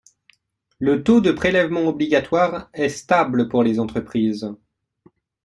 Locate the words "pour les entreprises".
3.49-4.51